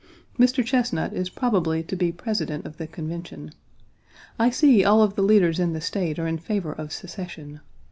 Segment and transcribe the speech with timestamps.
[0.39, 0.65] Mr.
[0.65, 3.51] Chesnut is probably to be President of the Convention.
[4.39, 7.59] I see all of the leaders in the State are in favor of secession.